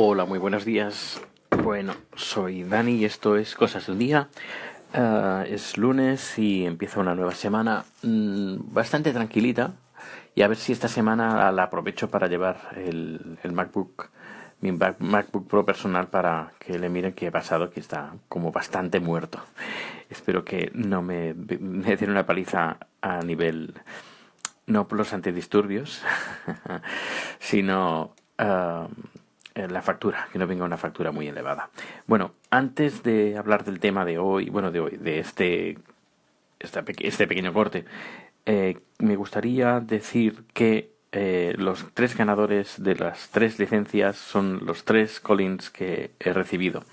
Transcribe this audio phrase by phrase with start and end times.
[0.00, 1.20] Hola, muy buenos días.
[1.64, 4.28] Bueno, soy Dani y esto es Cosas del Día.
[4.94, 9.72] Ah, es lunes y empieza una nueva semana mm, bastante tranquilita.
[10.36, 14.10] Y a ver si esta semana la aprovecho para llevar el, MacBook,
[14.60, 19.00] mi MacBook Pro personal para que le miren qué he pasado, que está como bastante
[19.00, 19.40] muerto.
[20.10, 23.74] Espero que no me, me den una paliza a nivel,
[24.64, 26.04] no por los antidisturbios,
[27.40, 28.14] sino...
[28.38, 28.86] Ah,
[29.66, 31.70] la factura, que no venga una factura muy elevada.
[32.06, 35.78] Bueno, antes de hablar del tema de hoy, bueno, de hoy, de este,
[36.60, 37.84] este, pequeño corte,
[38.46, 44.84] eh, me gustaría decir que eh, los tres ganadores de las tres licencias son los
[44.84, 46.84] tres Collins que he recibido.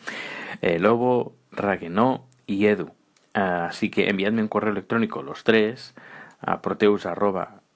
[0.62, 2.92] Eh, Lobo, Raguenó y Edu.
[3.34, 5.94] así que enviadme un correo electrónico los tres
[6.40, 7.06] a proteus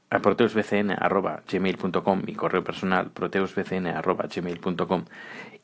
[0.09, 5.05] a proteusbcn.gmail.com, mi correo personal, proteusbcn.gmail.com,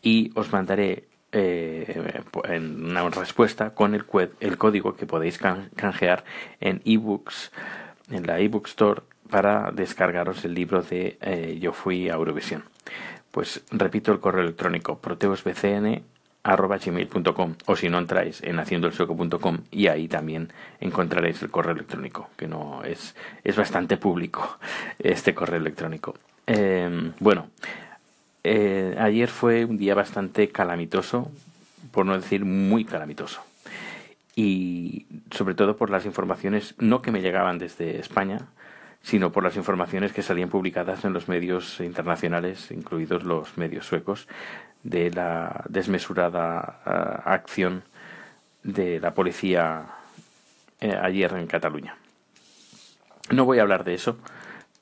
[0.02, 4.06] y os mandaré eh, una respuesta con el,
[4.40, 6.24] el código que podéis canjear
[6.60, 7.52] en ebooks,
[8.10, 12.64] en la ebook store, para descargaros el libro de eh, Yo fui a Eurovisión.
[13.32, 16.04] Pues repito el correo electrónico, proteusbcn
[16.46, 22.30] arroba gmail.com o si no entráis en haciendoelsueco.com y ahí también encontraréis el correo electrónico
[22.38, 24.60] que no es es bastante público
[25.00, 26.16] este correo electrónico.
[26.46, 27.48] Em, bueno
[28.44, 31.32] eh, ayer fue un día bastante calamitoso
[31.92, 33.42] por no decir muy calamitoso
[34.36, 38.38] y sobre todo por las informaciones no que me llegaban desde España
[39.06, 44.28] sino por las informaciones que salían publicadas en los medios internacionales, incluidos los medios suecos,
[44.82, 47.84] de la desmesurada eh, acción
[48.64, 49.86] de la policía
[50.82, 51.96] eh, ayer en Cataluña.
[53.30, 54.18] No voy a hablar de eso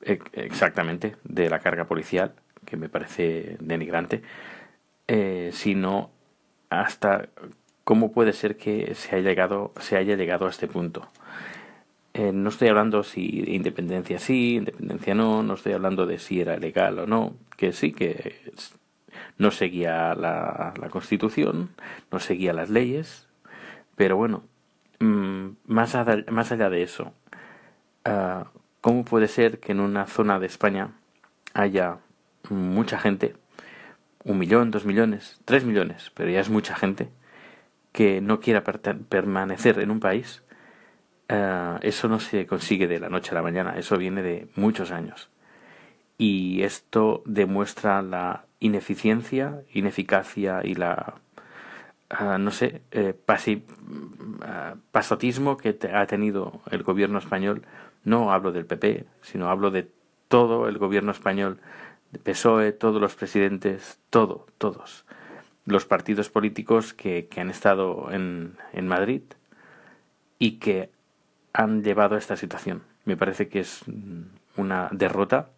[0.00, 2.32] e, exactamente, de la carga policial,
[2.64, 4.22] que me parece denigrante,
[5.06, 6.10] eh, sino
[6.70, 7.28] hasta
[7.84, 11.06] cómo puede ser que se haya llegado, se haya llegado a este punto.
[12.14, 16.56] Eh, no estoy hablando si independencia sí, independencia no, no estoy hablando de si era
[16.56, 18.52] legal o no, que sí, que
[19.36, 21.70] no seguía la, Constitución,
[22.12, 23.26] no seguía las leyes,
[23.96, 24.44] pero bueno,
[25.00, 27.12] mm, más, allá, más allá de eso,
[28.04, 28.46] ah,
[28.80, 30.92] ¿cómo puede ser que en una zona de España
[31.52, 31.98] haya
[32.48, 33.34] mucha gente,
[34.24, 37.08] un millón, dos millones, tres millones, pero ya es mucha gente,
[37.92, 40.44] que no quiera permanecer en un país
[41.28, 44.90] eh, eso no se consigue de la noche a la mañana, eso viene de muchos
[44.90, 45.30] años.
[46.18, 51.14] Y esto demuestra la ineficiencia, ineficacia y la,
[52.10, 53.14] eh, no sé, eh,
[54.92, 57.62] pasotismo que ha tenido el gobierno español.
[58.04, 59.90] No hablo del PP, sino hablo de
[60.28, 61.58] todo el gobierno español,
[62.22, 65.04] PSOE, todos los presidentes, todo, todos.
[65.64, 69.22] Los partidos políticos que, que han estado en, en Madrid
[70.38, 70.90] y que
[71.54, 72.82] han llevado a esta situación.
[73.04, 73.82] Me parece que es
[74.56, 75.48] una derrota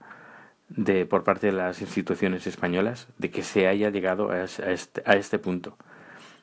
[0.69, 5.17] de por parte de las instituciones españolas de que se haya llegado a este, a
[5.17, 5.77] este punto.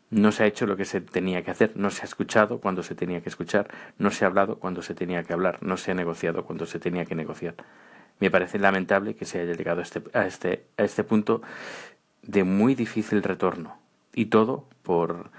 [0.09, 2.83] No se ha hecho lo que se tenía que hacer, no se ha escuchado cuando
[2.83, 5.91] se tenía que escuchar, no se ha hablado cuando se tenía que hablar, no se
[5.91, 7.55] ha negociado cuando se tenía que negociar.
[8.19, 11.41] Me parece lamentable que se haya llegado a este, a este, a este punto
[12.21, 13.77] de muy difícil retorno.
[14.13, 15.31] Y todo por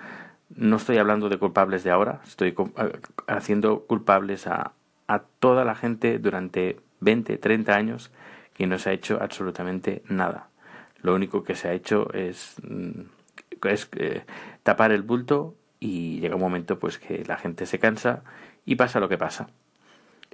[0.51, 2.55] no estoy hablando de culpables de ahora, estoy
[3.27, 4.73] haciendo culpables a,
[5.07, 8.11] a toda la gente durante 20, 30 años
[8.55, 10.49] que no se ha hecho absolutamente nada.
[11.03, 13.01] Lo único que se ha hecho es, mm,
[13.97, 14.23] eh,
[14.63, 18.23] tapar el bulto y llega un momento pues que la gente se cansa
[18.65, 19.49] y pasa lo que pasa.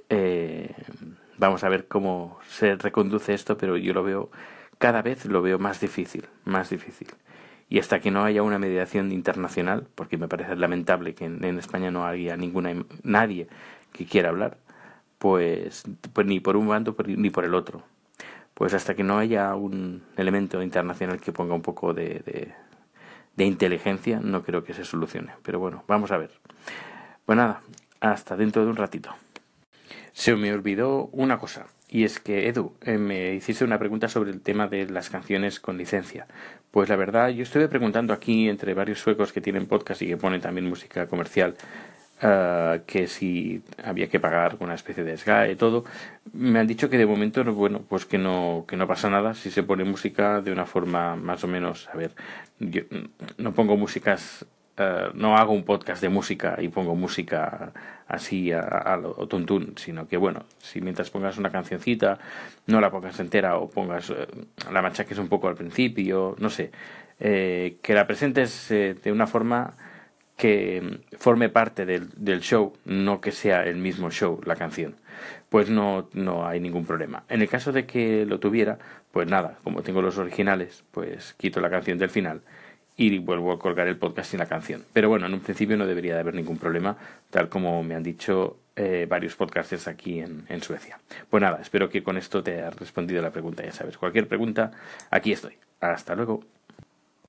[0.09, 0.73] Eh,
[1.37, 4.29] vamos a ver cómo se reconduce esto, pero yo lo veo
[4.77, 7.07] cada vez lo veo más difícil, más difícil
[7.71, 11.89] y hasta que no haya una mediación internacional, porque me parece lamentable que en, España
[11.89, 13.47] no haya ninguna nadie
[13.93, 14.57] que quiera hablar,
[15.17, 17.83] pues, pues ni por un bando ni por el otro.
[18.55, 22.51] Pues hasta que no haya un elemento internacional que ponga un poco de,
[23.37, 25.31] de, inteligencia, no creo que se solucione.
[25.41, 26.31] Pero bueno, vamos a ver.
[27.25, 27.61] Pues nada,
[28.01, 29.15] hasta dentro de un ratito.
[30.11, 31.67] Se me olvidó una cosa.
[31.93, 35.59] Y es que, Edu, eh, me hiciste una pregunta sobre el tema de las canciones
[35.59, 36.25] con licencia.
[36.71, 40.15] Pues la verdad, yo estuve preguntando aquí entre varios suecos que tienen podcast y que
[40.15, 41.57] ponen también música comercial,
[42.23, 45.83] uh, que si había que pagar una especie de SGAE y todo.
[46.31, 49.51] Me han dicho que de momento, bueno, pues que no, que no pasa nada si
[49.51, 52.11] se pone música de una forma más o menos, a ver,
[52.57, 52.83] yo
[53.37, 54.45] no pongo músicas
[54.81, 57.71] eh, no hago un podcast de música y pongo música
[58.07, 62.17] así a, lo tuntún, sino que bueno, si mientras pongas una cancioncita,
[62.67, 64.27] no la pongas entera o pongas eh,
[64.71, 66.71] la machaques un poco al principio, no sé,
[67.19, 69.75] eh, que la presentes de una forma
[70.35, 74.95] que forme parte del, del, show, no que sea el mismo show la canción,
[75.49, 77.23] pues no, no hay ningún problema.
[77.29, 78.79] En el caso de que lo tuviera,
[79.11, 82.41] pues nada, como tengo los originales, pues quito la canción del final
[83.01, 84.83] y vuelvo a colgar el podcast sin la canción.
[84.93, 86.95] Pero bueno, en un principio no debería de haber ningún problema,
[87.29, 90.99] tal como me han dicho eh, varios podcasters aquí en, en Suecia.
[91.29, 93.97] Pues nada, espero que con esto te haya respondido la pregunta, ya sabes.
[93.97, 94.71] Cualquier pregunta,
[95.09, 95.57] aquí estoy.
[95.79, 96.43] Hasta luego.